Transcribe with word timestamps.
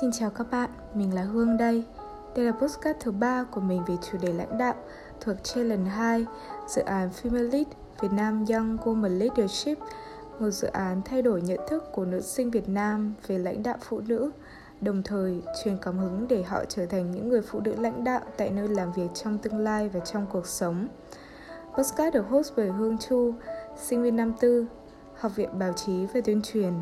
Xin 0.00 0.10
chào 0.12 0.30
các 0.30 0.50
bạn, 0.50 0.70
mình 0.94 1.14
là 1.14 1.22
Hương 1.22 1.56
đây. 1.56 1.84
Đây 2.36 2.46
là 2.46 2.52
postcard 2.52 2.98
thứ 3.00 3.10
ba 3.10 3.44
của 3.44 3.60
mình 3.60 3.82
về 3.86 3.94
chủ 4.10 4.18
đề 4.22 4.32
lãnh 4.32 4.58
đạo 4.58 4.74
thuộc 5.20 5.36
Challenge 5.42 5.90
2, 5.90 6.26
dự 6.68 6.82
án 6.82 7.10
Female 7.22 7.50
Lead 7.50 7.66
Việt 8.00 8.12
Nam 8.12 8.44
Young 8.48 8.76
Women 8.76 9.18
Leadership, 9.18 9.78
một 10.38 10.50
dự 10.50 10.68
án 10.68 11.02
thay 11.04 11.22
đổi 11.22 11.42
nhận 11.42 11.60
thức 11.68 11.84
của 11.92 12.04
nữ 12.04 12.20
sinh 12.20 12.50
Việt 12.50 12.68
Nam 12.68 13.14
về 13.26 13.38
lãnh 13.38 13.62
đạo 13.62 13.76
phụ 13.80 14.00
nữ, 14.06 14.30
đồng 14.80 15.02
thời 15.02 15.42
truyền 15.64 15.76
cảm 15.82 15.98
hứng 15.98 16.26
để 16.28 16.42
họ 16.42 16.64
trở 16.68 16.86
thành 16.86 17.10
những 17.10 17.28
người 17.28 17.42
phụ 17.42 17.60
nữ 17.60 17.74
lãnh 17.78 18.04
đạo 18.04 18.20
tại 18.36 18.50
nơi 18.50 18.68
làm 18.68 18.92
việc 18.92 19.08
trong 19.14 19.38
tương 19.38 19.58
lai 19.58 19.88
và 19.88 20.00
trong 20.00 20.26
cuộc 20.32 20.46
sống. 20.46 20.88
Postcard 21.76 22.14
được 22.14 22.24
host 22.28 22.52
bởi 22.56 22.70
Hương 22.70 22.98
Chu, 22.98 23.34
sinh 23.76 24.02
viên 24.02 24.16
năm 24.16 24.32
tư, 24.40 24.66
Học 25.14 25.32
viện 25.36 25.58
Báo 25.58 25.72
chí 25.72 26.06
và 26.14 26.20
Tuyên 26.24 26.42
truyền. 26.42 26.72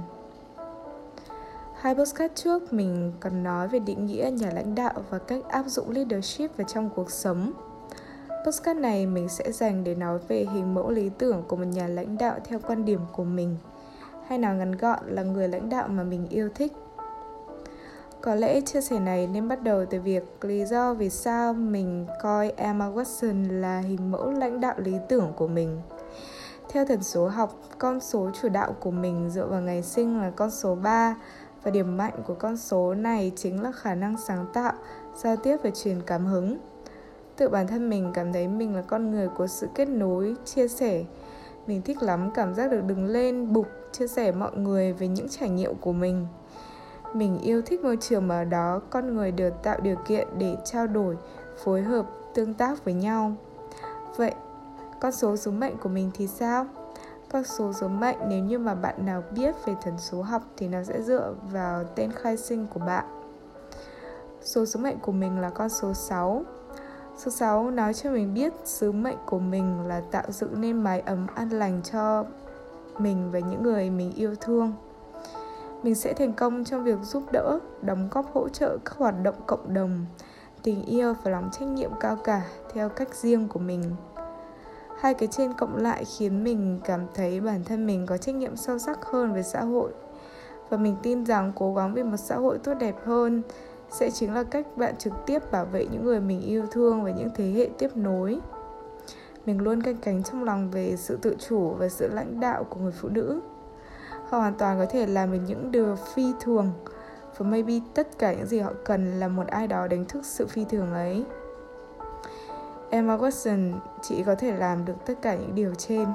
Hai 1.80 1.94
postcard 1.94 2.34
trước 2.34 2.72
mình 2.72 3.12
còn 3.20 3.42
nói 3.42 3.68
về 3.68 3.78
định 3.78 4.06
nghĩa 4.06 4.30
nhà 4.30 4.50
lãnh 4.54 4.74
đạo 4.74 4.92
và 5.10 5.18
cách 5.18 5.40
áp 5.48 5.66
dụng 5.66 5.90
leadership 5.90 6.56
vào 6.56 6.66
trong 6.68 6.90
cuộc 6.96 7.10
sống. 7.10 7.52
Postcard 8.46 8.80
này 8.80 9.06
mình 9.06 9.28
sẽ 9.28 9.52
dành 9.52 9.84
để 9.84 9.94
nói 9.94 10.18
về 10.28 10.46
hình 10.52 10.74
mẫu 10.74 10.90
lý 10.90 11.10
tưởng 11.18 11.42
của 11.48 11.56
một 11.56 11.64
nhà 11.64 11.86
lãnh 11.86 12.18
đạo 12.18 12.38
theo 12.44 12.58
quan 12.66 12.84
điểm 12.84 13.00
của 13.12 13.24
mình, 13.24 13.56
hay 14.26 14.38
nào 14.38 14.54
ngắn 14.54 14.72
gọn 14.72 14.98
là 15.06 15.22
người 15.22 15.48
lãnh 15.48 15.68
đạo 15.68 15.88
mà 15.88 16.02
mình 16.02 16.26
yêu 16.30 16.48
thích. 16.54 16.72
Có 18.20 18.34
lẽ 18.34 18.60
chia 18.60 18.80
sẻ 18.80 19.00
này 19.00 19.26
nên 19.26 19.48
bắt 19.48 19.62
đầu 19.62 19.84
từ 19.90 20.00
việc 20.00 20.44
lý 20.44 20.64
do 20.64 20.94
vì 20.94 21.10
sao 21.10 21.54
mình 21.54 22.06
coi 22.22 22.52
Emma 22.56 22.90
Watson 22.90 23.60
là 23.60 23.80
hình 23.80 24.10
mẫu 24.10 24.30
lãnh 24.30 24.60
đạo 24.60 24.74
lý 24.78 24.94
tưởng 25.08 25.32
của 25.36 25.48
mình. 25.48 25.80
Theo 26.72 26.84
thần 26.86 27.02
số 27.02 27.28
học, 27.28 27.54
con 27.78 28.00
số 28.00 28.30
chủ 28.42 28.48
đạo 28.48 28.74
của 28.80 28.90
mình 28.90 29.30
dựa 29.30 29.46
vào 29.46 29.60
ngày 29.60 29.82
sinh 29.82 30.20
là 30.20 30.30
con 30.30 30.50
số 30.50 30.74
3 30.74 31.16
và 31.62 31.70
điểm 31.70 31.96
mạnh 31.96 32.14
của 32.26 32.34
con 32.34 32.56
số 32.56 32.94
này 32.94 33.32
chính 33.36 33.62
là 33.62 33.72
khả 33.72 33.94
năng 33.94 34.16
sáng 34.16 34.46
tạo, 34.52 34.72
giao 35.16 35.36
tiếp 35.36 35.56
và 35.62 35.70
truyền 35.70 36.00
cảm 36.06 36.26
hứng. 36.26 36.58
Tự 37.36 37.48
bản 37.48 37.66
thân 37.66 37.90
mình 37.90 38.10
cảm 38.14 38.32
thấy 38.32 38.48
mình 38.48 38.76
là 38.76 38.82
con 38.82 39.10
người 39.10 39.28
của 39.28 39.46
sự 39.46 39.68
kết 39.74 39.88
nối, 39.88 40.34
chia 40.44 40.68
sẻ. 40.68 41.04
Mình 41.66 41.82
thích 41.82 42.02
lắm 42.02 42.30
cảm 42.34 42.54
giác 42.54 42.70
được 42.70 42.84
đứng 42.86 43.06
lên, 43.06 43.52
bục, 43.52 43.66
chia 43.92 44.06
sẻ 44.06 44.32
mọi 44.32 44.56
người 44.56 44.92
về 44.92 45.08
những 45.08 45.28
trải 45.28 45.48
nghiệm 45.48 45.74
của 45.74 45.92
mình. 45.92 46.26
Mình 47.14 47.38
yêu 47.38 47.62
thích 47.62 47.80
môi 47.82 47.96
trường 47.96 48.28
mà 48.28 48.40
ở 48.40 48.44
đó 48.44 48.80
con 48.90 49.14
người 49.14 49.32
được 49.32 49.62
tạo 49.62 49.80
điều 49.80 49.96
kiện 49.96 50.28
để 50.38 50.56
trao 50.64 50.86
đổi, 50.86 51.16
phối 51.64 51.82
hợp, 51.82 52.06
tương 52.34 52.54
tác 52.54 52.84
với 52.84 52.94
nhau. 52.94 53.32
Vậy, 54.16 54.34
con 55.00 55.12
số 55.12 55.36
số 55.36 55.50
mệnh 55.50 55.76
của 55.78 55.88
mình 55.88 56.10
thì 56.14 56.26
sao? 56.26 56.66
Các 57.30 57.46
số 57.46 57.72
số 57.72 57.88
mệnh 57.88 58.16
nếu 58.28 58.44
như 58.44 58.58
mà 58.58 58.74
bạn 58.74 59.06
nào 59.06 59.22
biết 59.34 59.54
về 59.66 59.74
thần 59.82 59.98
số 59.98 60.22
học 60.22 60.42
thì 60.56 60.68
nó 60.68 60.82
sẽ 60.82 61.02
dựa 61.02 61.34
vào 61.52 61.84
tên 61.84 62.12
khai 62.12 62.36
sinh 62.36 62.66
của 62.66 62.80
bạn. 62.80 63.04
Số 64.42 64.66
số 64.66 64.80
mệnh 64.80 64.98
của 64.98 65.12
mình 65.12 65.40
là 65.40 65.50
con 65.50 65.68
số 65.68 65.94
6. 65.94 66.42
Số 67.16 67.30
6 67.30 67.70
nói 67.70 67.94
cho 67.94 68.10
mình 68.10 68.34
biết 68.34 68.52
sứ 68.64 68.92
mệnh 68.92 69.18
của 69.26 69.38
mình 69.38 69.86
là 69.86 70.02
tạo 70.10 70.24
dựng 70.28 70.60
nên 70.60 70.82
mái 70.82 71.00
ấm 71.00 71.26
an 71.34 71.50
lành 71.50 71.80
cho 71.92 72.24
mình 72.98 73.30
và 73.32 73.38
những 73.38 73.62
người 73.62 73.90
mình 73.90 74.12
yêu 74.12 74.34
thương. 74.40 74.72
Mình 75.82 75.94
sẽ 75.94 76.12
thành 76.12 76.32
công 76.32 76.64
trong 76.64 76.84
việc 76.84 76.98
giúp 77.02 77.22
đỡ, 77.32 77.58
đóng 77.82 78.08
góp 78.10 78.34
hỗ 78.34 78.48
trợ 78.48 78.78
các 78.84 78.96
hoạt 78.96 79.14
động 79.22 79.34
cộng 79.46 79.74
đồng, 79.74 80.06
tình 80.62 80.84
yêu 80.84 81.14
và 81.24 81.30
lòng 81.30 81.50
trách 81.52 81.68
nhiệm 81.68 81.90
cao 82.00 82.16
cả 82.16 82.42
theo 82.72 82.88
cách 82.88 83.14
riêng 83.14 83.48
của 83.48 83.58
mình 83.58 83.82
hai 85.00 85.14
cái 85.14 85.28
trên 85.32 85.52
cộng 85.52 85.76
lại 85.76 86.04
khiến 86.04 86.44
mình 86.44 86.80
cảm 86.84 87.00
thấy 87.14 87.40
bản 87.40 87.64
thân 87.64 87.86
mình 87.86 88.06
có 88.06 88.16
trách 88.16 88.34
nhiệm 88.34 88.56
sâu 88.56 88.78
sắc 88.78 89.04
hơn 89.04 89.32
với 89.32 89.42
xã 89.42 89.60
hội. 89.60 89.90
Và 90.68 90.76
mình 90.76 90.96
tin 91.02 91.26
rằng 91.26 91.52
cố 91.56 91.74
gắng 91.74 91.94
vì 91.94 92.02
một 92.02 92.16
xã 92.16 92.36
hội 92.36 92.58
tốt 92.58 92.74
đẹp 92.74 92.94
hơn 93.04 93.42
sẽ 93.90 94.10
chính 94.10 94.34
là 94.34 94.42
cách 94.42 94.66
bạn 94.76 94.96
trực 94.96 95.12
tiếp 95.26 95.52
bảo 95.52 95.64
vệ 95.64 95.86
những 95.86 96.04
người 96.04 96.20
mình 96.20 96.40
yêu 96.40 96.66
thương 96.70 97.04
và 97.04 97.10
những 97.10 97.28
thế 97.34 97.50
hệ 97.50 97.68
tiếp 97.78 97.96
nối. 97.96 98.40
Mình 99.46 99.60
luôn 99.60 99.82
canh 99.82 99.96
cánh 99.96 100.22
trong 100.22 100.44
lòng 100.44 100.70
về 100.70 100.96
sự 100.96 101.18
tự 101.22 101.36
chủ 101.48 101.74
và 101.78 101.88
sự 101.88 102.08
lãnh 102.08 102.40
đạo 102.40 102.64
của 102.64 102.80
người 102.80 102.92
phụ 102.92 103.08
nữ. 103.08 103.40
Họ 104.28 104.38
hoàn 104.38 104.54
toàn 104.54 104.78
có 104.78 104.86
thể 104.86 105.06
làm 105.06 105.32
được 105.32 105.38
những 105.46 105.70
điều 105.70 105.96
phi 106.14 106.32
thường 106.40 106.72
và 107.38 107.46
maybe 107.46 107.74
tất 107.94 108.18
cả 108.18 108.34
những 108.34 108.46
gì 108.46 108.58
họ 108.58 108.72
cần 108.84 109.20
là 109.20 109.28
một 109.28 109.46
ai 109.46 109.66
đó 109.66 109.88
đánh 109.88 110.04
thức 110.04 110.24
sự 110.24 110.46
phi 110.46 110.64
thường 110.64 110.92
ấy. 110.92 111.24
Emma 112.90 113.16
Watson, 113.16 113.72
chị 114.02 114.22
có 114.22 114.34
thể 114.34 114.56
làm 114.56 114.84
được 114.84 115.06
tất 115.06 115.14
cả 115.22 115.34
những 115.34 115.54
điều 115.54 115.74
trên. 115.74 116.08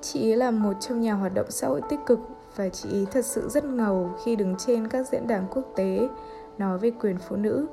Chị 0.00 0.34
là 0.34 0.50
một 0.50 0.72
trong 0.80 1.00
nhà 1.00 1.14
hoạt 1.14 1.34
động 1.34 1.50
xã 1.50 1.68
hội 1.68 1.80
tích 1.88 2.00
cực 2.06 2.18
và 2.56 2.68
chị 2.68 3.06
thật 3.10 3.24
sự 3.24 3.48
rất 3.48 3.64
ngầu 3.64 4.10
khi 4.24 4.36
đứng 4.36 4.56
trên 4.56 4.88
các 4.88 5.08
diễn 5.08 5.26
đàn 5.26 5.46
quốc 5.50 5.62
tế 5.76 6.08
nói 6.58 6.78
về 6.78 6.90
quyền 7.00 7.18
phụ 7.18 7.36
nữ 7.36 7.66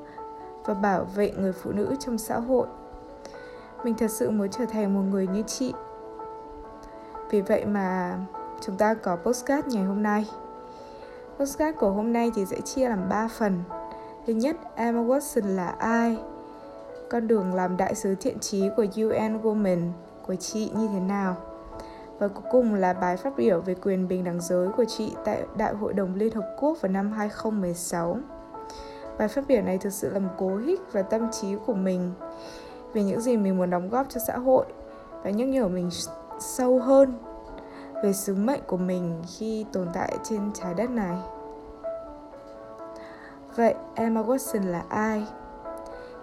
và 0.66 0.74
bảo 0.74 1.04
vệ 1.16 1.32
người 1.32 1.54
phụ 1.54 1.72
nữ 1.72 1.96
trong 2.00 2.18
xã 2.18 2.40
hội. 2.40 2.68
Mình 3.84 3.96
thật 3.98 4.12
sự 4.12 4.30
muốn 4.30 4.50
trở 4.50 4.66
thành 4.66 4.94
một 4.94 5.02
người 5.12 5.28
như 5.28 5.42
chị. 5.42 5.74
Vì 7.30 7.42
vậy 7.42 7.66
mà 7.66 8.18
chúng 8.62 8.78
ta 8.78 8.94
có 8.94 9.16
postcard 9.16 9.68
ngày 9.68 9.84
hôm 9.84 10.04
nay. 10.04 10.30
Postcard 11.40 11.78
của 11.78 11.92
hôm 11.92 12.14
nay 12.14 12.32
thì 12.36 12.46
sẽ 12.46 12.62
chia 12.62 12.90
làm 12.90 13.10
3 13.10 13.28
phần. 13.28 13.64
Thứ 14.28 14.34
nhất, 14.34 14.56
Emma 14.76 15.02
Watson 15.02 15.56
là 15.56 15.68
ai? 15.68 16.18
Con 17.10 17.28
đường 17.28 17.54
làm 17.54 17.78
đại 17.78 17.96
sứ 17.96 18.16
thiện 18.16 18.40
trí 18.40 18.70
của 18.78 18.86
UN 18.96 19.42
Women, 19.42 19.92
của 20.28 20.36
chị 20.36 20.72
như 20.76 20.88
thế 20.94 21.00
nào. 21.00 21.36
Và 22.20 22.28
cuối 22.28 22.44
cùng 22.52 22.74
là 22.74 22.94
bài 22.94 23.18
phát 23.18 23.34
biểu 23.38 23.62
về 23.62 23.76
quyền 23.76 24.08
bình 24.08 24.24
đẳng 24.24 24.42
giới 24.42 24.70
của 24.78 24.86
chị 24.86 25.16
tại 25.26 25.44
Đại 25.58 25.74
hội 25.74 25.94
đồng 25.94 26.16
Liên 26.16 26.36
Hợp 26.36 26.56
Quốc 26.60 26.78
vào 26.82 26.92
năm 26.92 27.12
2016. 27.12 28.18
Bài 29.18 29.28
phát 29.28 29.44
biểu 29.48 29.62
này 29.62 29.78
thực 29.78 29.94
sự 29.94 30.10
là 30.10 30.20
một 30.20 30.32
cố 30.38 30.58
hích 30.58 30.80
và 30.92 31.02
tâm 31.02 31.32
trí 31.32 31.56
của 31.66 31.74
mình 31.74 32.12
về 32.94 33.04
những 33.04 33.22
gì 33.22 33.38
mình 33.38 33.58
muốn 33.58 33.70
đóng 33.70 33.90
góp 33.90 34.10
cho 34.10 34.20
xã 34.28 34.38
hội 34.38 34.66
và 35.24 35.30
nhắc 35.30 35.48
nhở 35.48 35.68
mình 35.68 35.90
sâu 36.40 36.80
hơn 36.80 37.14
về 38.04 38.14
sứ 38.14 38.36
mệnh 38.36 38.62
của 38.68 38.78
mình 38.78 39.22
khi 39.38 39.66
tồn 39.74 39.88
tại 39.94 40.18
trên 40.24 40.52
trái 40.54 40.74
đất 40.74 40.90
này. 40.90 41.18
Vậy 43.56 43.76
Emma 43.96 44.22
Watson 44.22 44.66
là 44.66 44.84
ai? 44.90 45.28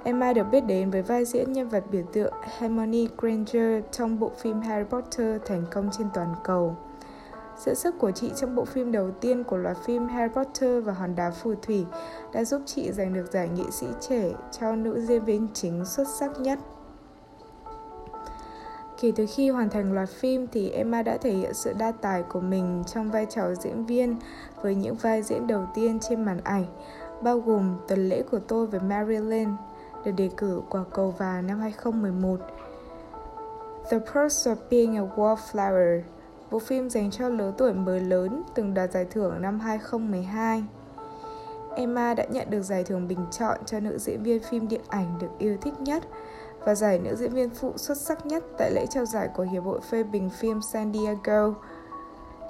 Emma 0.07 0.33
được 0.33 0.45
biết 0.53 0.61
đến 0.61 0.91
với 0.91 1.03
vai 1.03 1.25
diễn 1.25 1.53
nhân 1.53 1.69
vật 1.69 1.85
biểu 1.91 2.03
tượng 2.13 2.33
Hermione 2.59 3.09
Granger 3.19 3.85
trong 3.93 4.19
bộ 4.19 4.31
phim 4.39 4.61
Harry 4.61 4.89
Potter 4.91 5.43
thành 5.47 5.65
công 5.71 5.91
trên 5.99 6.07
toàn 6.15 6.35
cầu. 6.45 6.77
Sự 7.59 7.75
sức 7.75 7.95
của 7.99 8.11
chị 8.11 8.31
trong 8.37 8.55
bộ 8.55 8.65
phim 8.65 8.93
đầu 8.93 9.11
tiên 9.11 9.45
của 9.45 9.57
loạt 9.57 9.77
phim 9.87 10.09
Harry 10.09 10.35
Potter 10.35 10.85
và 10.85 10.93
Hòn 10.93 11.15
đá 11.15 11.31
phù 11.31 11.55
thủy 11.63 11.87
đã 12.33 12.45
giúp 12.45 12.63
chị 12.67 12.93
giành 12.93 13.15
được 13.15 13.33
giải 13.33 13.49
nghệ 13.49 13.65
sĩ 13.71 13.87
trẻ 14.01 14.33
cho 14.61 14.77
nữ 14.77 15.01
diễn 15.01 15.25
viên 15.25 15.49
chính 15.55 15.85
xuất 15.85 16.09
sắc 16.09 16.41
nhất. 16.41 16.59
Kể 19.01 19.13
từ 19.17 19.27
khi 19.35 19.51
hoàn 19.51 19.71
thành 19.71 19.93
loạt 19.93 20.09
phim 20.09 20.47
thì 20.53 20.71
Emma 20.71 21.03
đã 21.03 21.17
thể 21.17 21.33
hiện 21.33 21.55
sự 21.55 21.73
đa 21.79 21.93
tài 21.93 22.23
của 22.23 22.41
mình 22.41 22.83
trong 22.87 23.11
vai 23.11 23.27
trò 23.31 23.55
diễn 23.55 23.87
viên 23.87 24.17
với 24.63 24.75
những 24.75 24.95
vai 24.95 25.23
diễn 25.23 25.47
đầu 25.47 25.67
tiên 25.75 25.99
trên 26.01 26.25
màn 26.25 26.41
ảnh, 26.45 26.65
bao 27.23 27.39
gồm 27.39 27.77
Tuần 27.89 28.09
lễ 28.09 28.23
của 28.23 28.39
tôi 28.39 28.67
với 28.67 28.81
Marilyn, 28.81 29.49
được 30.07 30.13
đề 30.17 30.31
cử 30.37 30.63
quả 30.71 30.85
cầu 30.95 31.11
vàng 31.11 31.47
năm 31.47 31.61
2011. 31.61 32.37
The 33.91 33.99
Perks 33.99 34.49
of 34.49 34.57
Being 34.71 34.97
a 34.97 35.03
Wallflower, 35.17 36.03
bộ 36.51 36.59
phim 36.59 36.91
dành 36.91 37.11
cho 37.11 37.29
lứa 37.29 37.53
tuổi 37.59 37.73
mới 37.73 38.01
lớn 38.01 38.43
từng 38.55 38.75
đoạt 38.75 38.93
giải 38.93 39.05
thưởng 39.11 39.43
năm 39.43 39.61
2012. 39.61 40.65
Emma 41.77 42.15
đã 42.15 42.25
nhận 42.25 42.51
được 42.51 42.63
giải 42.63 42.85
thưởng 42.85 43.09
bình 43.09 43.27
chọn 43.31 43.59
cho 43.67 43.81
nữ 43.81 43.99
diễn 43.99 44.23
viên 44.23 44.43
phim 44.43 44.69
điện 44.69 44.81
ảnh 44.89 45.19
được 45.21 45.31
yêu 45.39 45.57
thích 45.61 45.81
nhất 45.81 46.03
và 46.65 46.75
giải 46.75 46.99
nữ 46.99 47.15
diễn 47.17 47.33
viên 47.33 47.51
phụ 47.51 47.73
xuất 47.77 47.99
sắc 47.99 48.27
nhất 48.27 48.45
tại 48.59 48.71
lễ 48.71 48.87
trao 48.91 49.05
giải 49.05 49.29
của 49.35 49.47
Hiệp 49.53 49.65
hội 49.65 49.81
phê 49.91 50.03
bình 50.03 50.31
phim 50.31 50.63
San 50.63 50.93
Diego. 50.93 51.55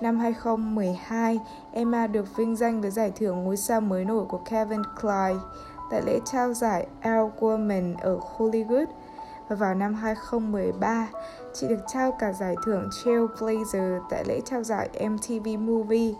Năm 0.02 0.18
2012, 0.18 1.38
Emma 1.72 2.06
được 2.06 2.36
vinh 2.36 2.56
danh 2.56 2.80
với 2.80 2.90
giải 2.90 3.12
thưởng 3.16 3.44
ngôi 3.44 3.56
sao 3.56 3.80
mới 3.80 4.04
nổi 4.04 4.24
của 4.28 4.40
Kevin 4.50 4.82
Kline 5.00 5.40
tại 5.90 6.02
lễ 6.02 6.20
trao 6.24 6.52
giải 6.52 6.86
Elle 7.00 7.30
Woman 7.40 7.94
ở 8.00 8.18
Hollywood 8.36 8.86
và 9.48 9.56
vào 9.56 9.74
năm 9.74 9.94
2013, 9.94 11.08
chị 11.54 11.68
được 11.68 11.80
trao 11.86 12.12
cả 12.12 12.32
giải 12.32 12.54
thưởng 12.64 12.88
Trailblazer 13.04 14.00
tại 14.10 14.24
lễ 14.24 14.40
trao 14.44 14.62
giải 14.62 14.88
MTV 15.10 15.48
Movie 15.58 16.14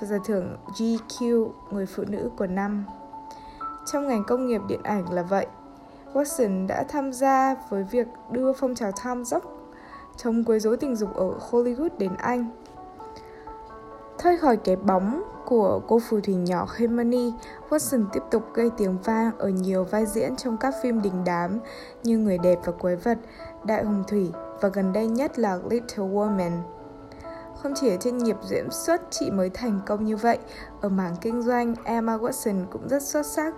và 0.00 0.06
giải 0.06 0.18
thưởng 0.24 0.56
GQ 0.76 1.50
Người 1.70 1.86
Phụ 1.86 2.04
Nữ 2.08 2.30
của 2.36 2.46
năm. 2.46 2.84
Trong 3.92 4.08
ngành 4.08 4.24
công 4.24 4.46
nghiệp 4.46 4.60
điện 4.68 4.82
ảnh 4.82 5.12
là 5.12 5.22
vậy, 5.22 5.46
Watson 6.12 6.66
đã 6.66 6.84
tham 6.88 7.12
gia 7.12 7.54
với 7.68 7.82
việc 7.82 8.06
đưa 8.30 8.52
phong 8.52 8.74
trào 8.74 8.92
tham 8.96 9.24
dốc 9.24 9.42
chống 10.16 10.44
quấy 10.44 10.60
rối 10.60 10.76
tình 10.76 10.96
dục 10.96 11.14
ở 11.14 11.38
Hollywood 11.50 11.88
đến 11.98 12.12
Anh. 12.18 12.50
Thoát 14.18 14.40
khỏi 14.40 14.56
cái 14.56 14.76
bóng 14.76 15.22
của 15.44 15.80
cô 15.88 15.98
phù 16.08 16.20
thủy 16.20 16.34
nhỏ 16.34 16.66
Hermione, 16.76 17.30
Watson 17.68 18.04
tiếp 18.12 18.22
tục 18.30 18.42
gây 18.54 18.70
tiếng 18.76 18.98
vang 19.04 19.38
ở 19.38 19.48
nhiều 19.48 19.84
vai 19.84 20.06
diễn 20.06 20.36
trong 20.36 20.56
các 20.56 20.74
phim 20.82 21.02
đình 21.02 21.24
đám 21.24 21.58
như 22.02 22.18
Người 22.18 22.38
đẹp 22.38 22.58
và 22.64 22.72
quái 22.72 22.96
vật, 22.96 23.18
Đại 23.64 23.84
hùng 23.84 24.04
thủy 24.08 24.32
và 24.60 24.68
gần 24.68 24.92
đây 24.92 25.06
nhất 25.06 25.38
là 25.38 25.58
Little 25.70 26.04
Woman. 26.04 26.50
Không 27.62 27.72
chỉ 27.76 27.88
ở 27.88 27.96
trên 28.00 28.18
nghiệp 28.18 28.36
diễn 28.48 28.70
xuất 28.70 29.02
chị 29.10 29.30
mới 29.30 29.50
thành 29.50 29.80
công 29.86 30.04
như 30.04 30.16
vậy, 30.16 30.38
ở 30.80 30.88
mảng 30.88 31.16
kinh 31.20 31.42
doanh, 31.42 31.74
Emma 31.84 32.16
Watson 32.16 32.64
cũng 32.70 32.88
rất 32.88 33.02
xuất 33.02 33.26
sắc. 33.26 33.54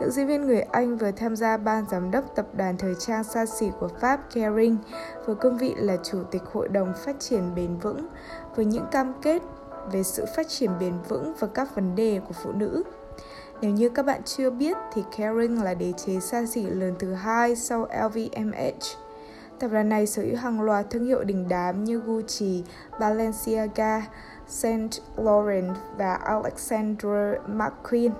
Nữ 0.00 0.10
diễn 0.10 0.26
viên 0.26 0.46
người 0.46 0.60
Anh 0.60 0.96
vừa 0.96 1.10
tham 1.10 1.36
gia 1.36 1.56
ban 1.56 1.84
giám 1.90 2.10
đốc 2.10 2.24
tập 2.34 2.46
đoàn 2.52 2.76
thời 2.78 2.94
trang 2.94 3.24
xa 3.24 3.46
xỉ 3.46 3.70
của 3.80 3.88
Pháp 4.00 4.20
Kering, 4.34 4.76
vừa 5.26 5.34
cương 5.34 5.58
vị 5.58 5.74
là 5.76 5.96
chủ 6.02 6.18
tịch 6.30 6.42
hội 6.52 6.68
đồng 6.68 6.92
phát 7.04 7.20
triển 7.20 7.54
bền 7.54 7.76
vững, 7.78 8.06
với 8.56 8.64
những 8.64 8.86
cam 8.90 9.12
kết 9.22 9.42
về 9.92 10.02
sự 10.02 10.24
phát 10.36 10.48
triển 10.48 10.70
bền 10.80 10.94
vững 11.08 11.34
và 11.38 11.46
các 11.46 11.74
vấn 11.74 11.94
đề 11.94 12.20
của 12.28 12.34
phụ 12.42 12.52
nữ. 12.52 12.82
Nếu 13.60 13.70
như 13.70 13.88
các 13.88 14.06
bạn 14.06 14.22
chưa 14.24 14.50
biết 14.50 14.76
thì 14.94 15.02
Kering 15.16 15.62
là 15.62 15.74
đế 15.74 15.92
chế 15.92 16.20
xa 16.20 16.46
xỉ 16.46 16.62
lớn 16.62 16.94
thứ 16.98 17.14
hai 17.14 17.56
sau 17.56 17.88
LVMH. 18.04 18.84
Tập 19.58 19.68
đoàn 19.72 19.88
này 19.88 20.06
sở 20.06 20.22
hữu 20.22 20.36
hàng 20.36 20.60
loạt 20.60 20.90
thương 20.90 21.06
hiệu 21.06 21.24
đình 21.24 21.48
đám 21.48 21.84
như 21.84 21.98
Gucci, 21.98 22.64
Balenciaga, 23.00 24.06
Saint 24.48 24.90
Laurent 25.16 25.76
và 25.98 26.14
Alexander 26.14 27.36
McQueen. 27.48 28.10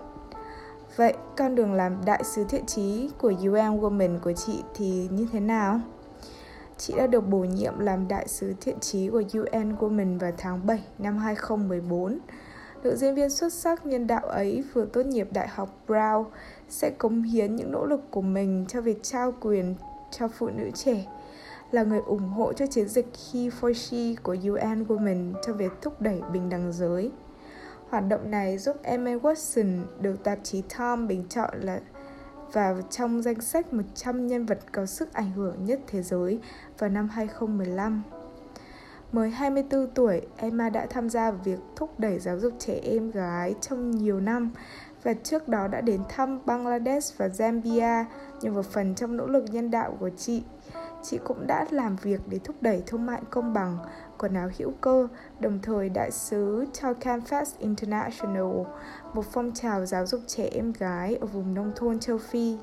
Vậy 0.96 1.14
con 1.36 1.54
đường 1.54 1.74
làm 1.74 2.04
đại 2.04 2.24
sứ 2.24 2.44
thiện 2.44 2.66
trí 2.66 3.10
của 3.18 3.32
UN 3.42 3.80
Women 3.80 4.18
của 4.20 4.32
chị 4.32 4.62
thì 4.74 5.08
như 5.10 5.26
thế 5.32 5.40
nào? 5.40 5.80
Chị 6.78 6.94
đã 6.96 7.06
được 7.06 7.20
bổ 7.20 7.38
nhiệm 7.38 7.78
làm 7.78 8.08
đại 8.08 8.28
sứ 8.28 8.54
thiện 8.60 8.80
trí 8.80 9.08
của 9.08 9.22
UN 9.32 9.76
Women 9.76 10.18
vào 10.18 10.32
tháng 10.38 10.66
7 10.66 10.82
năm 10.98 11.18
2014. 11.18 12.18
Nữ 12.82 12.96
diễn 12.96 13.14
viên 13.14 13.30
xuất 13.30 13.52
sắc 13.52 13.86
nhân 13.86 14.06
đạo 14.06 14.26
ấy 14.26 14.64
vừa 14.72 14.84
tốt 14.84 15.06
nghiệp 15.06 15.28
Đại 15.32 15.48
học 15.48 15.78
Brown 15.86 16.24
sẽ 16.68 16.90
cống 16.90 17.22
hiến 17.22 17.56
những 17.56 17.72
nỗ 17.72 17.84
lực 17.84 18.00
của 18.10 18.22
mình 18.22 18.64
cho 18.68 18.80
việc 18.80 19.02
trao 19.02 19.34
quyền 19.40 19.74
cho 20.10 20.28
phụ 20.28 20.48
nữ 20.48 20.70
trẻ, 20.74 21.06
là 21.70 21.82
người 21.82 22.00
ủng 22.06 22.28
hộ 22.28 22.52
cho 22.52 22.66
chiến 22.66 22.88
dịch 22.88 23.06
He 23.32 23.40
for 23.40 23.72
She 23.72 24.22
của 24.22 24.36
UN 24.42 24.84
Women 24.84 25.34
cho 25.46 25.52
việc 25.52 25.72
thúc 25.82 26.00
đẩy 26.00 26.20
bình 26.32 26.48
đẳng 26.48 26.72
giới. 26.72 27.10
Hoạt 27.88 28.04
động 28.08 28.30
này 28.30 28.58
giúp 28.58 28.76
Emma 28.82 29.14
Watson 29.14 29.82
được 30.00 30.24
tạp 30.24 30.38
chí 30.42 30.62
Time 30.78 31.06
bình 31.06 31.24
chọn 31.28 31.60
là 31.60 31.80
vào 32.54 32.82
trong 32.90 33.22
danh 33.22 33.40
sách 33.40 33.72
100 33.72 34.26
nhân 34.26 34.46
vật 34.46 34.58
có 34.72 34.86
sức 34.86 35.12
ảnh 35.12 35.32
hưởng 35.32 35.64
nhất 35.64 35.80
thế 35.86 36.02
giới 36.02 36.38
vào 36.78 36.90
năm 36.90 37.08
2015. 37.08 38.02
Mới 39.12 39.30
24 39.30 39.90
tuổi, 39.94 40.20
Emma 40.36 40.70
đã 40.70 40.86
tham 40.90 41.10
gia 41.10 41.30
vào 41.30 41.40
việc 41.44 41.58
thúc 41.76 42.00
đẩy 42.00 42.18
giáo 42.18 42.38
dục 42.38 42.52
trẻ 42.58 42.80
em 42.82 43.10
gái 43.10 43.54
trong 43.60 43.90
nhiều 43.90 44.20
năm 44.20 44.50
và 45.02 45.14
trước 45.14 45.48
đó 45.48 45.68
đã 45.68 45.80
đến 45.80 46.00
thăm 46.08 46.40
Bangladesh 46.46 47.18
và 47.18 47.28
Zambia 47.28 48.04
Như 48.40 48.52
một 48.52 48.66
phần 48.66 48.94
trong 48.94 49.16
nỗ 49.16 49.26
lực 49.26 49.44
nhân 49.50 49.70
đạo 49.70 49.96
của 50.00 50.10
chị 50.16 50.42
chị 51.04 51.18
cũng 51.24 51.46
đã 51.46 51.66
làm 51.70 51.96
việc 51.96 52.20
để 52.28 52.38
thúc 52.44 52.56
đẩy 52.60 52.82
thương 52.86 53.06
mại 53.06 53.22
công 53.30 53.52
bằng, 53.52 53.78
quần 54.24 54.34
áo 54.34 54.48
hữu 54.58 54.72
cơ, 54.80 55.08
đồng 55.40 55.58
thời 55.62 55.88
đại 55.88 56.10
sứ 56.10 56.64
cho 56.72 56.94
Canvas 56.94 57.54
International, 57.58 58.62
một 59.14 59.24
phong 59.32 59.52
trào 59.54 59.86
giáo 59.86 60.06
dục 60.06 60.20
trẻ 60.26 60.48
em 60.52 60.72
gái 60.78 61.16
ở 61.16 61.26
vùng 61.26 61.54
nông 61.54 61.72
thôn 61.76 61.98
châu 61.98 62.18
Phi. 62.18 62.56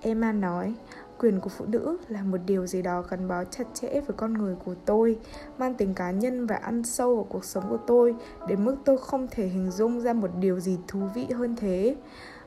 Emma 0.00 0.32
nói, 0.32 0.74
quyền 1.18 1.40
của 1.40 1.48
phụ 1.48 1.64
nữ 1.68 1.98
là 2.08 2.22
một 2.22 2.38
điều 2.46 2.66
gì 2.66 2.82
đó 2.82 3.02
gắn 3.02 3.28
bó 3.28 3.44
chặt 3.44 3.64
chẽ 3.74 3.88
với 3.92 4.16
con 4.16 4.32
người 4.32 4.56
của 4.64 4.74
tôi, 4.84 5.18
mang 5.58 5.74
tính 5.74 5.94
cá 5.94 6.10
nhân 6.10 6.46
và 6.46 6.56
ăn 6.56 6.84
sâu 6.84 7.14
vào 7.16 7.26
cuộc 7.28 7.44
sống 7.44 7.64
của 7.68 7.78
tôi, 7.86 8.14
đến 8.48 8.64
mức 8.64 8.76
tôi 8.84 8.98
không 8.98 9.26
thể 9.30 9.46
hình 9.46 9.70
dung 9.70 10.00
ra 10.00 10.12
một 10.12 10.30
điều 10.40 10.60
gì 10.60 10.78
thú 10.88 11.00
vị 11.14 11.26
hơn 11.34 11.56
thế. 11.56 11.96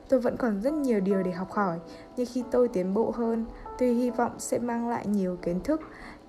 Tôi 0.08 0.20
vẫn 0.20 0.36
còn 0.36 0.60
rất 0.60 0.72
nhiều 0.72 1.00
điều 1.00 1.22
để 1.22 1.32
học 1.32 1.50
hỏi, 1.50 1.78
nhưng 2.16 2.26
khi 2.32 2.44
tôi 2.50 2.68
tiến 2.68 2.94
bộ 2.94 3.10
hơn, 3.10 3.44
tôi 3.78 3.88
hy 3.88 4.10
vọng 4.10 4.32
sẽ 4.38 4.58
mang 4.58 4.88
lại 4.88 5.06
nhiều 5.06 5.36
kiến 5.42 5.60
thức, 5.60 5.80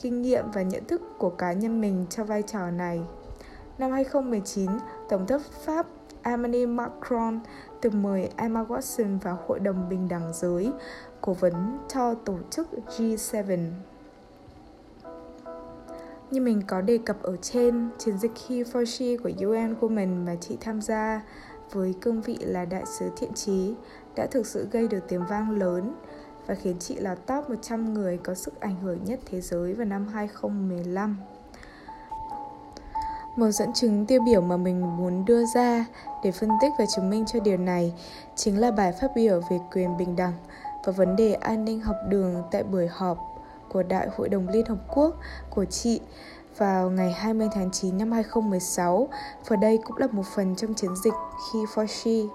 kinh 0.04 0.22
nghiệm 0.22 0.52
và 0.52 0.62
nhận 0.62 0.86
thức 0.86 1.02
của 1.18 1.30
cá 1.30 1.54
nhân 1.54 1.82
mình 1.82 2.06
cho 2.10 2.24
vai 2.24 2.42
trò 2.42 2.72
này. 2.72 3.02
Năm 3.78 3.92
2019, 3.92 4.70
Tổng 5.10 5.28
thống 5.28 5.42
Pháp 5.66 5.88
Emmanuel 6.24 6.68
Macron 6.68 7.40
từng 7.82 8.04
mời 8.04 8.30
Emma 8.36 8.64
Watson 8.64 9.20
vào 9.20 9.40
Hội 9.48 9.60
đồng 9.60 9.90
Bình 9.90 10.08
đẳng 10.10 10.32
giới, 10.34 10.72
cố 11.22 11.34
vấn 11.34 11.78
cho 11.88 12.14
tổ 12.14 12.38
chức 12.50 12.68
G7. 12.98 13.70
Như 16.32 16.42
mình 16.42 16.62
có 16.68 16.82
đề 16.82 17.00
cập 17.06 17.22
ở 17.22 17.38
trên, 17.38 17.90
chiến 17.98 18.18
dịch 18.18 18.32
He 18.48 18.56
for 18.56 18.86
She 18.86 19.18
của 19.18 19.32
UN 19.48 19.76
Women 19.82 20.26
mà 20.26 20.36
chị 20.42 20.58
tham 20.62 20.82
gia 20.82 21.22
với 21.72 21.96
cương 22.02 22.22
vị 22.22 22.38
là 22.42 22.66
đại 22.66 22.84
sứ 22.86 23.10
thiện 23.18 23.34
trí 23.34 23.76
đã 24.16 24.26
thực 24.26 24.48
sự 24.48 24.68
gây 24.72 24.88
được 24.88 25.04
tiếng 25.08 25.26
vang 25.30 25.52
lớn 25.52 25.96
và 26.48 26.56
khiến 26.56 26.76
chị 26.80 26.96
là 26.96 27.16
top 27.16 27.50
100 27.50 27.94
người 27.94 28.18
có 28.18 28.34
sức 28.34 28.60
ảnh 28.60 28.76
hưởng 28.82 29.04
nhất 29.04 29.20
thế 29.32 29.42
giới 29.42 29.74
vào 29.74 29.86
năm 29.86 30.08
2015. 30.08 31.18
Một 33.36 33.52
dẫn 33.52 33.74
chứng 33.74 34.06
tiêu 34.06 34.22
biểu 34.26 34.42
mà 34.42 34.58
mình 34.58 34.98
muốn 34.98 35.26
đưa 35.26 35.46
ra 35.56 35.86
để 36.24 36.32
phân 36.32 36.50
tích 36.62 36.72
và 36.80 36.86
chứng 36.96 37.10
minh 37.10 37.26
cho 37.34 37.40
điều 37.40 37.58
này 37.58 37.94
chính 38.36 38.60
là 38.60 38.72
bài 38.72 38.92
phát 39.02 39.12
biểu 39.16 39.42
về 39.50 39.60
quyền 39.74 39.98
bình 39.98 40.16
đẳng 40.16 40.34
và 40.86 40.92
vấn 40.92 41.16
đề 41.16 41.34
an 41.34 41.66
ninh 41.66 41.80
học 41.80 41.96
đường 42.10 42.44
tại 42.52 42.64
buổi 42.64 42.88
họp 42.88 43.18
của 43.70 43.84
Đại 43.84 44.08
hội 44.18 44.30
đồng 44.30 44.50
Liên 44.50 44.66
Hợp 44.66 44.78
Quốc 44.96 45.16
của 45.50 45.66
chị 45.66 46.02
vào 46.58 46.90
ngày 46.90 47.12
20 47.12 47.48
tháng 47.54 47.72
9 47.72 47.98
năm 47.98 48.12
2016 48.12 49.08
và 49.48 49.56
đây 49.56 49.80
cũng 49.86 49.98
là 49.98 50.08
một 50.12 50.26
phần 50.36 50.56
trong 50.56 50.74
chiến 50.74 50.92
dịch 51.04 51.14
khi 51.54 51.60
Fauci 51.76 52.30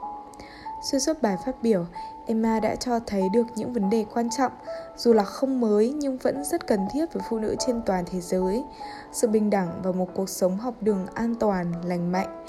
Xuyên 0.83 1.01
suốt 1.01 1.23
bài 1.23 1.37
phát 1.47 1.63
biểu, 1.63 1.87
Emma 2.29 2.61
đã 2.61 2.77
cho 2.77 3.01
thấy 3.07 3.23
được 3.33 3.47
những 3.57 3.73
vấn 3.73 3.91
đề 3.91 4.05
quan 4.15 4.31
trọng, 4.31 4.53
dù 4.97 5.13
là 5.13 5.25
không 5.25 5.61
mới 5.61 5.93
nhưng 5.97 6.17
vẫn 6.17 6.45
rất 6.45 6.67
cần 6.67 6.81
thiết 6.93 7.13
với 7.13 7.23
phụ 7.31 7.39
nữ 7.39 7.57
trên 7.59 7.83
toàn 7.87 8.05
thế 8.11 8.21
giới. 8.21 8.65
Sự 9.13 9.29
bình 9.29 9.51
đẳng 9.51 9.81
và 9.83 9.93
một 9.93 10.09
cuộc 10.15 10.29
sống 10.29 10.57
học 10.57 10.75
đường 10.81 11.07
an 11.15 11.35
toàn, 11.35 11.73
lành 11.85 12.13
mạnh. 12.13 12.45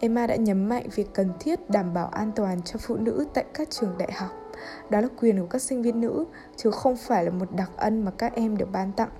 Emma 0.00 0.26
đã 0.26 0.36
nhấn 0.36 0.68
mạnh 0.68 0.86
việc 0.94 1.14
cần 1.14 1.32
thiết 1.40 1.70
đảm 1.70 1.94
bảo 1.94 2.06
an 2.06 2.32
toàn 2.36 2.62
cho 2.62 2.78
phụ 2.78 2.96
nữ 2.96 3.26
tại 3.34 3.44
các 3.54 3.70
trường 3.70 3.98
đại 3.98 4.12
học. 4.12 4.30
Đó 4.90 5.00
là 5.00 5.08
quyền 5.20 5.40
của 5.40 5.46
các 5.50 5.62
sinh 5.62 5.82
viên 5.82 6.00
nữ, 6.00 6.24
chứ 6.56 6.70
không 6.70 6.96
phải 6.96 7.24
là 7.24 7.30
một 7.30 7.52
đặc 7.56 7.70
ân 7.76 8.04
mà 8.04 8.10
các 8.10 8.34
em 8.34 8.56
được 8.56 8.68
ban 8.72 8.92
tặng. 8.92 9.10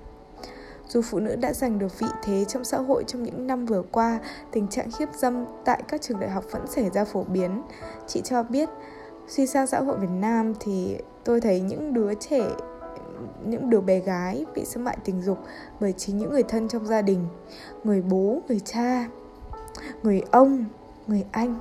Dù 0.89 1.03
phụ 1.03 1.19
nữ 1.19 1.37
đã 1.37 1.53
giành 1.53 1.79
được 1.79 1.99
vị 1.99 2.07
thế 2.23 2.45
trong 2.45 2.65
xã 2.65 2.79
hội 2.79 3.05
trong 3.07 3.23
những 3.23 3.47
năm 3.47 3.67
vừa 3.67 3.83
qua, 3.83 4.19
tình 4.53 4.69
trạng 4.69 4.89
hiếp 4.99 5.09
dâm 5.15 5.45
tại 5.65 5.83
các 5.89 6.03
trường 6.03 6.21
đại 6.21 6.31
học 6.31 6.45
vẫn 6.51 6.67
xảy 6.67 6.91
ra 6.91 7.05
phổ 7.05 7.25
biến. 7.25 7.63
Chị 8.07 8.21
cho 8.25 8.43
biết, 8.43 8.69
suy 9.29 9.47
sang 9.47 9.67
xã 9.67 9.81
hội 9.81 9.99
Việt 9.99 10.11
Nam 10.21 10.53
thì 10.61 10.99
tôi 11.25 11.41
thấy 11.41 11.61
những 11.61 11.95
đứa 11.95 12.15
trẻ, 12.15 12.49
những 13.45 13.71
đứa 13.71 13.81
bé 13.81 14.01
gái 14.01 14.47
bị 14.55 14.65
xâm 14.65 14.87
hại 14.87 14.97
tình 15.05 15.23
dục 15.23 15.39
bởi 15.81 15.93
chính 15.93 16.19
những 16.19 16.31
người 16.31 16.43
thân 16.43 16.69
trong 16.69 16.87
gia 16.87 17.03
đình, 17.03 17.27
người 17.85 18.03
bố, 18.03 18.41
người 18.49 18.61
cha, 18.61 19.09
người 20.03 20.23
ông, 20.31 20.65
người 21.07 21.25
anh. 21.33 21.59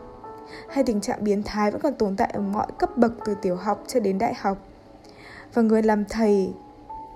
Hay 0.69 0.83
tình 0.83 1.01
trạng 1.01 1.23
biến 1.23 1.43
thái 1.43 1.71
vẫn 1.71 1.81
còn 1.81 1.93
tồn 1.93 2.15
tại 2.15 2.31
ở 2.33 2.41
mọi 2.41 2.67
cấp 2.77 2.97
bậc 2.97 3.13
từ 3.25 3.35
tiểu 3.41 3.55
học 3.55 3.83
cho 3.87 3.99
đến 3.99 4.17
đại 4.17 4.33
học. 4.33 4.57
Và 5.53 5.61
người 5.61 5.83
làm 5.83 6.05
thầy 6.05 6.53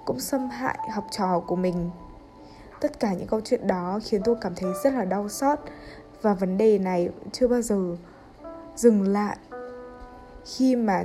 cũng 0.05 0.19
xâm 0.19 0.50
hại 0.50 0.77
học 0.93 1.05
trò 1.12 1.39
của 1.48 1.55
mình. 1.55 1.89
Tất 2.81 3.00
cả 3.00 3.13
những 3.13 3.27
câu 3.27 3.41
chuyện 3.41 3.67
đó 3.67 4.00
khiến 4.03 4.22
tôi 4.25 4.36
cảm 4.41 4.55
thấy 4.55 4.72
rất 4.83 4.93
là 4.93 5.05
đau 5.05 5.29
xót. 5.29 5.60
Và 6.22 6.33
vấn 6.33 6.57
đề 6.57 6.79
này 6.79 7.10
chưa 7.31 7.48
bao 7.48 7.62
giờ 7.62 7.95
dừng 8.75 9.07
lại 9.07 9.38
khi 10.56 10.75
mà 10.75 11.04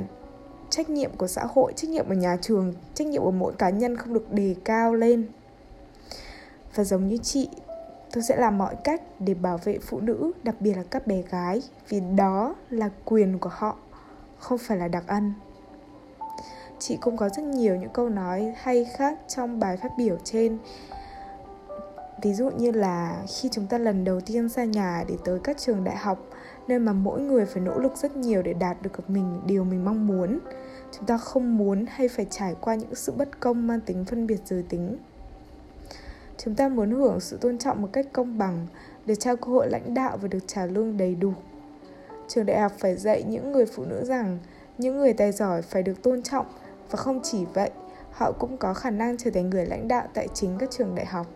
trách 0.70 0.90
nhiệm 0.90 1.16
của 1.16 1.26
xã 1.26 1.44
hội, 1.54 1.72
trách 1.76 1.90
nhiệm 1.90 2.08
của 2.08 2.14
nhà 2.14 2.36
trường, 2.40 2.74
trách 2.94 3.06
nhiệm 3.06 3.22
của 3.22 3.30
mỗi 3.30 3.52
cá 3.52 3.70
nhân 3.70 3.96
không 3.96 4.14
được 4.14 4.32
đề 4.32 4.54
cao 4.64 4.94
lên. 4.94 5.28
Và 6.74 6.84
giống 6.84 7.08
như 7.08 7.16
chị, 7.16 7.48
tôi 8.12 8.22
sẽ 8.22 8.36
làm 8.36 8.58
mọi 8.58 8.76
cách 8.84 9.02
để 9.18 9.34
bảo 9.34 9.58
vệ 9.64 9.78
phụ 9.78 10.00
nữ, 10.00 10.32
đặc 10.42 10.54
biệt 10.60 10.74
là 10.76 10.82
các 10.90 11.06
bé 11.06 11.22
gái, 11.22 11.62
vì 11.88 12.00
đó 12.16 12.54
là 12.70 12.90
quyền 13.04 13.38
của 13.38 13.50
họ, 13.52 13.76
không 14.38 14.58
phải 14.58 14.78
là 14.78 14.88
đặc 14.88 15.04
ân. 15.06 15.32
Chị 16.78 16.98
cũng 17.00 17.16
có 17.16 17.28
rất 17.28 17.42
nhiều 17.42 17.76
những 17.76 17.90
câu 17.92 18.08
nói 18.08 18.54
hay 18.56 18.84
khác 18.84 19.18
trong 19.28 19.60
bài 19.60 19.76
phát 19.76 19.92
biểu 19.98 20.16
trên. 20.24 20.58
Ví 22.22 22.34
dụ 22.34 22.50
như 22.50 22.70
là 22.70 23.22
khi 23.28 23.48
chúng 23.52 23.66
ta 23.66 23.78
lần 23.78 24.04
đầu 24.04 24.20
tiên 24.20 24.48
ra 24.48 24.64
nhà 24.64 25.04
để 25.08 25.14
tới 25.24 25.40
các 25.44 25.58
trường 25.58 25.84
đại 25.84 25.96
học 25.96 26.18
nơi 26.68 26.78
mà 26.78 26.92
mỗi 26.92 27.20
người 27.20 27.46
phải 27.46 27.62
nỗ 27.62 27.78
lực 27.78 27.96
rất 27.96 28.16
nhiều 28.16 28.42
để 28.42 28.52
đạt 28.52 28.82
được 28.82 29.10
mình 29.10 29.40
điều 29.46 29.64
mình 29.64 29.84
mong 29.84 30.06
muốn. 30.06 30.38
Chúng 30.92 31.06
ta 31.06 31.18
không 31.18 31.56
muốn 31.58 31.86
hay 31.88 32.08
phải 32.08 32.26
trải 32.30 32.54
qua 32.60 32.74
những 32.74 32.94
sự 32.94 33.12
bất 33.12 33.40
công 33.40 33.66
mang 33.66 33.80
tính 33.80 34.04
phân 34.04 34.26
biệt 34.26 34.40
giới 34.44 34.62
tính. 34.62 34.96
Chúng 36.38 36.54
ta 36.54 36.68
muốn 36.68 36.90
hưởng 36.90 37.20
sự 37.20 37.36
tôn 37.36 37.58
trọng 37.58 37.82
một 37.82 37.88
cách 37.92 38.06
công 38.12 38.38
bằng 38.38 38.66
được 39.06 39.14
trao 39.14 39.36
cơ 39.36 39.52
hội 39.52 39.68
lãnh 39.70 39.94
đạo 39.94 40.16
và 40.16 40.28
được 40.28 40.38
trả 40.46 40.66
lương 40.66 40.96
đầy 40.96 41.14
đủ. 41.14 41.32
Trường 42.28 42.46
đại 42.46 42.60
học 42.60 42.72
phải 42.78 42.96
dạy 42.96 43.22
những 43.22 43.52
người 43.52 43.66
phụ 43.66 43.84
nữ 43.84 44.04
rằng, 44.04 44.38
những 44.78 44.96
người 44.98 45.12
tài 45.12 45.32
giỏi 45.32 45.62
phải 45.62 45.82
được 45.82 46.02
tôn 46.02 46.22
trọng. 46.22 46.46
Và 46.90 46.96
không 46.96 47.20
chỉ 47.22 47.44
vậy, 47.54 47.70
họ 48.10 48.32
cũng 48.32 48.56
có 48.56 48.74
khả 48.74 48.90
năng 48.90 49.16
trở 49.16 49.30
thành 49.30 49.50
người 49.50 49.66
lãnh 49.66 49.88
đạo 49.88 50.08
tại 50.14 50.28
chính 50.34 50.58
các 50.58 50.70
trường 50.70 50.94
đại 50.94 51.06
học. 51.06 51.26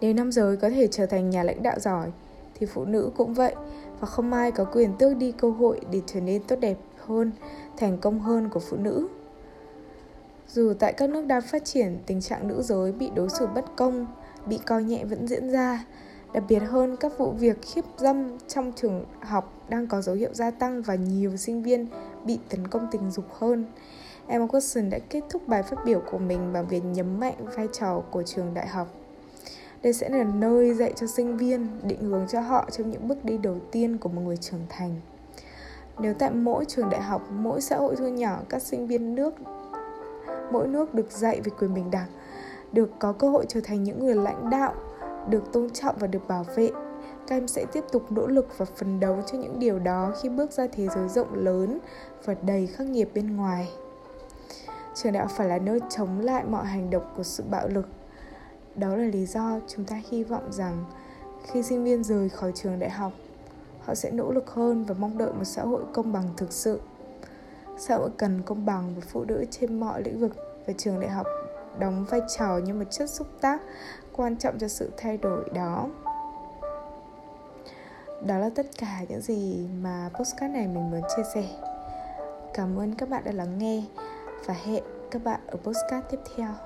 Nếu 0.00 0.14
nam 0.14 0.32
giới 0.32 0.56
có 0.56 0.70
thể 0.70 0.88
trở 0.90 1.06
thành 1.06 1.30
nhà 1.30 1.42
lãnh 1.42 1.62
đạo 1.62 1.78
giỏi 1.78 2.10
thì 2.58 2.66
phụ 2.66 2.84
nữ 2.84 3.10
cũng 3.16 3.34
vậy 3.34 3.54
và 4.00 4.06
không 4.06 4.32
ai 4.32 4.52
có 4.52 4.64
quyền 4.64 4.96
tước 4.98 5.16
đi 5.16 5.32
cơ 5.32 5.50
hội 5.50 5.80
để 5.90 6.00
trở 6.06 6.20
nên 6.20 6.42
tốt 6.42 6.56
đẹp 6.60 6.76
hơn, 7.06 7.32
thành 7.76 7.98
công 7.98 8.20
hơn 8.20 8.48
của 8.48 8.60
phụ 8.60 8.76
nữ. 8.76 9.08
Dù 10.48 10.72
tại 10.78 10.92
các 10.92 11.10
nước 11.10 11.26
đang 11.26 11.42
phát 11.42 11.64
triển 11.64 11.98
tình 12.06 12.20
trạng 12.20 12.48
nữ 12.48 12.62
giới 12.62 12.92
bị 12.92 13.10
đối 13.14 13.28
xử 13.28 13.46
bất 13.46 13.64
công, 13.76 14.06
bị 14.46 14.58
coi 14.66 14.84
nhẹ 14.84 15.04
vẫn 15.04 15.26
diễn 15.26 15.50
ra. 15.50 15.84
Đặc 16.32 16.44
biệt 16.48 16.58
hơn 16.58 16.96
các 16.96 17.18
vụ 17.18 17.30
việc 17.30 17.62
khiếp 17.62 17.84
dâm 17.96 18.38
trong 18.48 18.72
trường 18.76 19.04
học 19.20 19.52
đang 19.68 19.86
có 19.86 20.02
dấu 20.02 20.14
hiệu 20.14 20.30
gia 20.32 20.50
tăng 20.50 20.82
và 20.82 20.94
nhiều 20.94 21.36
sinh 21.36 21.62
viên 21.62 21.86
bị 22.24 22.38
tấn 22.48 22.68
công 22.68 22.88
tình 22.90 23.10
dục 23.10 23.24
hơn. 23.38 23.64
Emma 24.26 24.46
Watson 24.46 24.90
đã 24.90 24.98
kết 24.98 25.20
thúc 25.30 25.48
bài 25.48 25.62
phát 25.62 25.76
biểu 25.84 26.02
của 26.10 26.18
mình 26.18 26.52
bằng 26.52 26.68
việc 26.68 26.84
nhấn 26.84 27.20
mạnh 27.20 27.34
vai 27.56 27.68
trò 27.72 28.02
của 28.10 28.22
trường 28.22 28.54
đại 28.54 28.66
học 28.68 28.88
đây 29.82 29.92
sẽ 29.92 30.08
là 30.08 30.24
nơi 30.24 30.74
dạy 30.74 30.92
cho 30.96 31.06
sinh 31.06 31.36
viên, 31.36 31.68
định 31.82 32.04
hướng 32.04 32.26
cho 32.28 32.40
họ 32.40 32.68
trong 32.70 32.90
những 32.90 33.08
bước 33.08 33.24
đi 33.24 33.38
đầu 33.38 33.56
tiên 33.72 33.98
của 33.98 34.08
một 34.08 34.22
người 34.24 34.36
trưởng 34.36 34.66
thành. 34.68 35.00
Nếu 35.98 36.14
tại 36.14 36.30
mỗi 36.30 36.64
trường 36.64 36.90
đại 36.90 37.02
học, 37.02 37.22
mỗi 37.30 37.60
xã 37.60 37.76
hội 37.76 37.96
thu 37.96 38.08
nhỏ, 38.08 38.38
các 38.48 38.62
sinh 38.62 38.86
viên 38.86 39.14
nước, 39.14 39.34
mỗi 40.52 40.68
nước 40.68 40.94
được 40.94 41.10
dạy 41.10 41.40
về 41.40 41.52
quyền 41.58 41.74
bình 41.74 41.90
đẳng, 41.90 42.08
được 42.72 42.90
có 42.98 43.12
cơ 43.12 43.30
hội 43.30 43.44
trở 43.48 43.60
thành 43.64 43.82
những 43.82 44.06
người 44.06 44.14
lãnh 44.14 44.50
đạo, 44.50 44.74
được 45.28 45.52
tôn 45.52 45.70
trọng 45.70 45.96
và 45.98 46.06
được 46.06 46.28
bảo 46.28 46.44
vệ, 46.56 46.70
các 47.26 47.36
em 47.36 47.48
sẽ 47.48 47.64
tiếp 47.72 47.84
tục 47.92 48.12
nỗ 48.12 48.26
lực 48.26 48.58
và 48.58 48.64
phấn 48.64 49.00
đấu 49.00 49.22
cho 49.26 49.38
những 49.38 49.58
điều 49.58 49.78
đó 49.78 50.12
khi 50.22 50.28
bước 50.28 50.52
ra 50.52 50.66
thế 50.72 50.88
giới 50.94 51.08
rộng 51.08 51.34
lớn 51.34 51.78
và 52.24 52.34
đầy 52.42 52.66
khắc 52.66 52.86
nghiệt 52.86 53.14
bên 53.14 53.36
ngoài. 53.36 53.68
Trường 54.94 55.12
đại 55.12 55.22
học 55.22 55.32
phải 55.36 55.48
là 55.48 55.58
nơi 55.58 55.80
chống 55.88 56.20
lại 56.20 56.44
mọi 56.44 56.66
hành 56.66 56.90
động 56.90 57.04
của 57.16 57.22
sự 57.22 57.44
bạo 57.50 57.68
lực 57.68 57.86
đó 58.76 58.96
là 58.96 59.04
lý 59.04 59.26
do 59.26 59.60
chúng 59.68 59.84
ta 59.84 60.00
hy 60.10 60.24
vọng 60.24 60.52
rằng 60.52 60.84
khi 61.42 61.62
sinh 61.62 61.84
viên 61.84 62.04
rời 62.04 62.28
khỏi 62.28 62.52
trường 62.54 62.78
đại 62.78 62.90
học, 62.90 63.12
họ 63.84 63.94
sẽ 63.94 64.10
nỗ 64.10 64.32
lực 64.32 64.50
hơn 64.50 64.84
và 64.84 64.94
mong 64.98 65.18
đợi 65.18 65.32
một 65.32 65.44
xã 65.44 65.62
hội 65.62 65.82
công 65.92 66.12
bằng 66.12 66.28
thực 66.36 66.52
sự. 66.52 66.80
Xã 67.78 67.96
hội 67.96 68.10
cần 68.16 68.42
công 68.42 68.66
bằng 68.66 68.94
với 68.94 69.04
phụ 69.12 69.24
nữ 69.24 69.44
trên 69.50 69.80
mọi 69.80 70.02
lĩnh 70.02 70.20
vực 70.20 70.32
và 70.66 70.72
trường 70.78 71.00
đại 71.00 71.10
học 71.10 71.26
đóng 71.78 72.04
vai 72.10 72.20
trò 72.38 72.58
như 72.58 72.74
một 72.74 72.84
chất 72.90 73.10
xúc 73.10 73.26
tác 73.40 73.62
quan 74.12 74.36
trọng 74.36 74.58
cho 74.58 74.68
sự 74.68 74.90
thay 74.96 75.16
đổi 75.16 75.48
đó. 75.54 75.88
Đó 78.26 78.38
là 78.38 78.50
tất 78.54 78.66
cả 78.78 79.00
những 79.08 79.20
gì 79.20 79.68
mà 79.82 80.10
postcard 80.14 80.54
này 80.54 80.66
mình 80.66 80.90
muốn 80.90 81.02
chia 81.16 81.22
sẻ. 81.34 81.44
Cảm 82.54 82.78
ơn 82.78 82.94
các 82.94 83.08
bạn 83.08 83.24
đã 83.24 83.32
lắng 83.32 83.58
nghe 83.58 83.84
và 84.46 84.54
hẹn 84.64 84.84
các 85.10 85.24
bạn 85.24 85.40
ở 85.46 85.56
postcard 85.56 86.06
tiếp 86.10 86.20
theo. 86.36 86.65